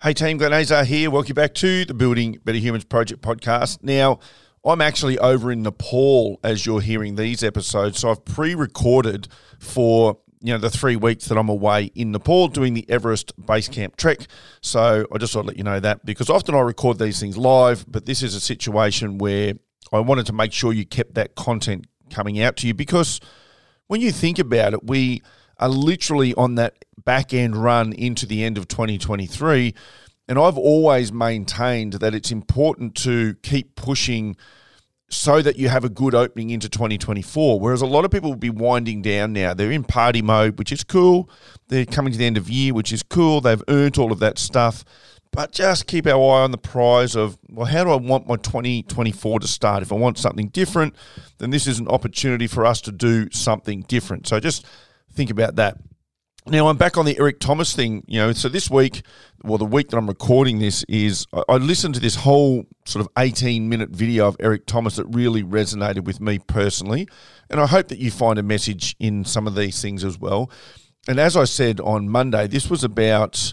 [0.00, 1.10] Hey team, Glenn Azar here.
[1.10, 3.82] Welcome back to the Building Better Humans Project podcast.
[3.82, 4.20] Now,
[4.64, 9.26] I'm actually over in Nepal as you're hearing these episodes, so I've pre-recorded
[9.58, 13.66] for you know the three weeks that I'm away in Nepal doing the Everest Base
[13.66, 14.28] Camp trek.
[14.60, 17.36] So I just thought I'd let you know that because often I record these things
[17.36, 19.54] live, but this is a situation where
[19.92, 23.18] I wanted to make sure you kept that content coming out to you because
[23.88, 25.22] when you think about it, we
[25.58, 29.74] are literally on that back end run into the end of 2023.
[30.28, 34.36] And I've always maintained that it's important to keep pushing
[35.10, 37.58] so that you have a good opening into 2024.
[37.58, 39.54] Whereas a lot of people will be winding down now.
[39.54, 41.30] They're in party mode, which is cool.
[41.68, 43.40] They're coming to the end of year, which is cool.
[43.40, 44.84] They've earned all of that stuff.
[45.32, 48.36] But just keep our eye on the prize of, well, how do I want my
[48.36, 49.82] 2024 to start?
[49.82, 50.94] If I want something different,
[51.38, 54.26] then this is an opportunity for us to do something different.
[54.26, 54.66] So just
[55.18, 55.76] think about that.
[56.46, 58.32] Now I'm back on the Eric Thomas thing, you know.
[58.32, 59.02] So this week,
[59.42, 63.10] well, the week that I'm recording this is I, listened to this whole sort of
[63.18, 67.08] 18 minute video of Eric Thomas that really resonated with me personally,
[67.50, 70.50] and I hope that you find a message in some of these things as well.
[71.08, 73.52] And as I said on Monday, this was about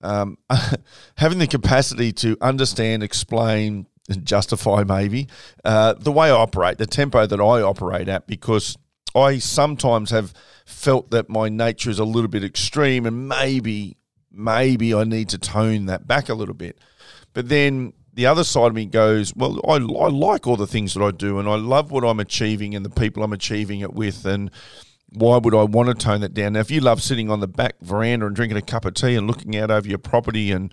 [0.00, 0.38] um,
[1.18, 5.28] having the capacity to understand, explain, and justify maybe
[5.64, 8.76] uh, the way I operate, the tempo that I operate at, because
[9.14, 10.32] I sometimes have
[10.64, 13.96] felt that my nature is a little bit extreme and maybe,
[14.32, 16.78] maybe I need to tone that back a little bit.
[17.32, 20.94] But then the other side of me goes, well, I, I like all the things
[20.94, 23.92] that I do and I love what I'm achieving and the people I'm achieving it
[23.92, 24.24] with.
[24.24, 24.50] And
[25.10, 26.54] why would I want to tone that down?
[26.54, 29.16] Now, if you love sitting on the back veranda and drinking a cup of tea
[29.16, 30.72] and looking out over your property, and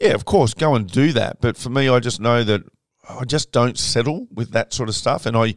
[0.00, 1.40] yeah, of course, go and do that.
[1.40, 2.62] But for me, I just know that
[3.08, 5.26] I just don't settle with that sort of stuff.
[5.26, 5.54] And I,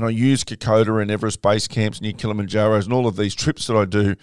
[0.00, 3.66] and I use Kokoda and Everest base camps near Kilimanjaro's and all of these trips
[3.66, 4.16] that I do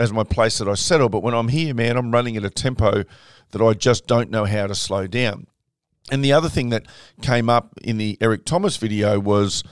[0.00, 1.10] as my place that I settle.
[1.10, 3.04] But when I'm here, man, I'm running at a tempo
[3.50, 5.46] that I just don't know how to slow down.
[6.10, 6.86] And the other thing that
[7.20, 9.62] came up in the Eric Thomas video was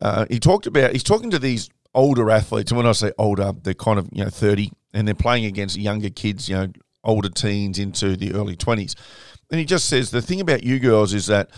[0.00, 3.52] uh, he talked about he's talking to these older athletes, and when I say older,
[3.62, 6.72] they're kind of you know thirty, and they're playing against younger kids, you know,
[7.04, 8.96] older teens into the early twenties.
[9.52, 11.50] And he just says the thing about you girls is that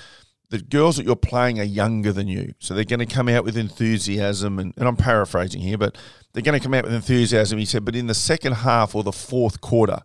[0.51, 2.55] the girls that you're playing are younger than you.
[2.59, 4.59] So they're going to come out with enthusiasm.
[4.59, 5.97] And, and I'm paraphrasing here, but
[6.33, 7.59] they're going to come out with enthusiasm.
[7.59, 10.01] He said, but in the second half or the fourth quarter,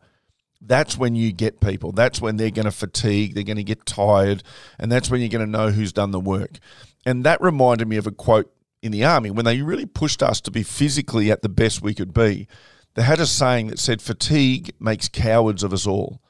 [0.65, 1.91] that's when you get people.
[1.91, 4.43] That's when they're going to fatigue, they're going to get tired,
[4.79, 6.57] and that's when you're going to know who's done the work.
[7.05, 10.39] And that reminded me of a quote in the army when they really pushed us
[10.41, 12.47] to be physically at the best we could be.
[12.95, 16.21] They had a saying that said, Fatigue makes cowards of us all.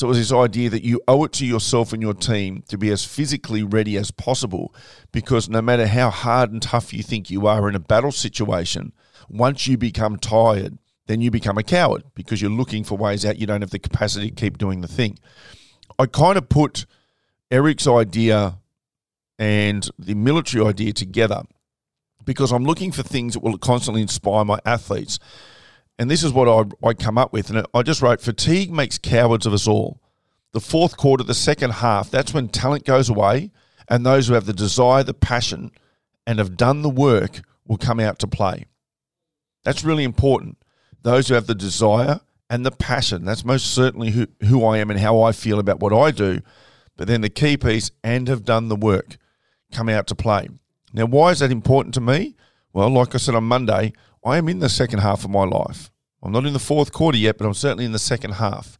[0.00, 2.78] So it was this idea that you owe it to yourself and your team to
[2.78, 4.74] be as physically ready as possible
[5.12, 8.94] because no matter how hard and tough you think you are in a battle situation,
[9.28, 13.38] once you become tired, then you become a coward because you're looking for ways out.
[13.38, 15.18] You don't have the capacity to keep doing the thing.
[15.98, 16.86] I kind of put
[17.50, 18.56] Eric's idea
[19.38, 21.42] and the military idea together
[22.24, 25.18] because I'm looking for things that will constantly inspire my athletes
[26.00, 27.50] and this is what I, I come up with.
[27.50, 30.00] And I just wrote fatigue makes cowards of us all.
[30.52, 33.50] The fourth quarter, the second half, that's when talent goes away,
[33.86, 35.70] and those who have the desire, the passion,
[36.26, 38.64] and have done the work will come out to play.
[39.62, 40.56] That's really important.
[41.02, 44.90] Those who have the desire and the passion, that's most certainly who, who I am
[44.90, 46.40] and how I feel about what I do.
[46.96, 49.18] But then the key piece, and have done the work,
[49.70, 50.48] come out to play.
[50.94, 52.36] Now, why is that important to me?
[52.72, 53.92] Well, like I said on Monday,
[54.24, 55.90] I am in the second half of my life.
[56.22, 58.78] I'm not in the fourth quarter yet, but I'm certainly in the second half.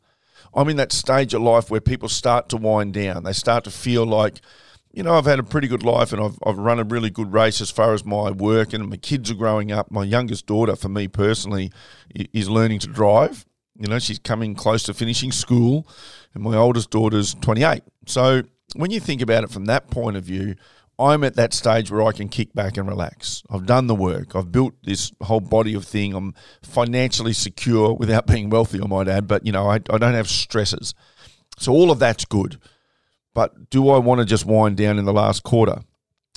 [0.54, 3.22] I'm in that stage of life where people start to wind down.
[3.22, 4.40] They start to feel like,
[4.92, 7.32] you know, I've had a pretty good life and I've, I've run a really good
[7.32, 9.90] race as far as my work and my kids are growing up.
[9.90, 11.70] My youngest daughter, for me personally,
[12.14, 13.46] is learning to drive.
[13.78, 15.88] You know, she's coming close to finishing school,
[16.34, 17.82] and my oldest daughter's 28.
[18.06, 18.42] So
[18.74, 20.56] when you think about it from that point of view,
[21.00, 23.42] I'm at that stage where I can kick back and relax.
[23.50, 24.36] I've done the work.
[24.36, 26.14] I've built this whole body of thing.
[26.14, 30.14] I'm financially secure without being wealthy, I might add, but you know, I, I don't
[30.14, 30.94] have stresses.
[31.58, 32.58] So all of that's good.
[33.34, 35.82] But do I want to just wind down in the last quarter?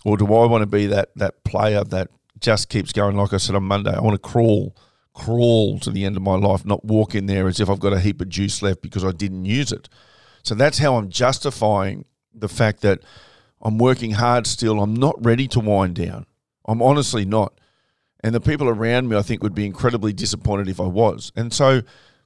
[0.06, 2.10] Or do I want to be that that player that
[2.40, 3.94] just keeps going, like I said on Monday?
[3.94, 4.76] I want to crawl,
[5.14, 7.94] crawl to the end of my life, not walk in there as if I've got
[7.94, 9.90] a heap of juice left because I didn't use it.
[10.44, 13.00] So that's how I'm justifying the fact that
[13.63, 14.81] I'm working hard still.
[14.81, 16.25] I'm not ready to wind down.
[16.68, 17.60] I'm honestly not.
[18.19, 21.31] And the people around me, I think, would be incredibly disappointed if I was.
[21.36, 21.81] And so,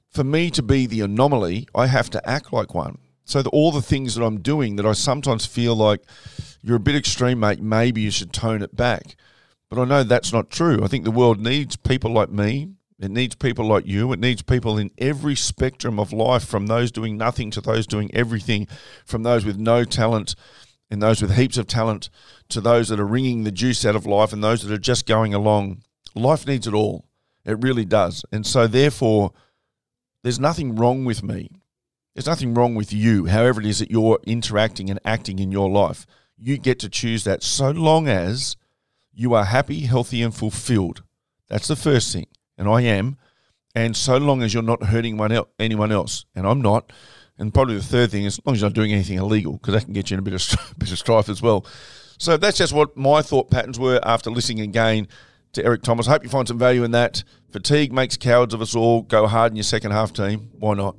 [0.08, 2.98] for me to be the anomaly, I have to act like one.
[3.24, 6.02] So, that all the things that I'm doing that I sometimes feel like
[6.62, 9.16] you're a bit extreme, mate, maybe you should tone it back.
[9.70, 10.82] But I know that's not true.
[10.82, 12.70] I think the world needs people like me
[13.00, 14.12] It needs people like you.
[14.12, 18.12] It needs people in every spectrum of life, from those doing nothing to those doing
[18.12, 18.66] everything,
[19.04, 20.34] from those with no talent
[20.90, 22.10] and those with heaps of talent
[22.48, 25.06] to those that are wringing the juice out of life and those that are just
[25.06, 25.82] going along.
[26.14, 27.04] Life needs it all.
[27.44, 28.24] It really does.
[28.32, 29.32] And so, therefore,
[30.22, 31.50] there's nothing wrong with me.
[32.14, 35.70] There's nothing wrong with you, however it is that you're interacting and acting in your
[35.70, 36.06] life.
[36.36, 38.56] You get to choose that so long as
[39.12, 41.02] you are happy, healthy, and fulfilled.
[41.48, 42.26] That's the first thing.
[42.56, 43.16] And I am.
[43.74, 45.20] And so long as you're not hurting
[45.58, 46.92] anyone else, and I'm not.
[47.38, 49.74] And probably the third thing is as long as you're not doing anything illegal, because
[49.74, 51.64] that can get you in a bit of, bit of strife as well.
[52.18, 55.06] So that's just what my thought patterns were after listening again
[55.52, 56.08] to Eric Thomas.
[56.08, 57.22] I hope you find some value in that.
[57.50, 59.02] Fatigue makes cowards of us all.
[59.02, 60.50] Go hard in your second half team.
[60.58, 60.96] Why not?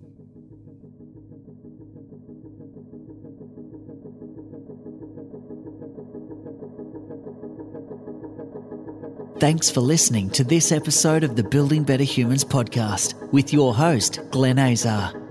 [9.39, 14.19] Thanks for listening to this episode of the Building Better Humans podcast with your host,
[14.31, 15.18] Glenn Azar.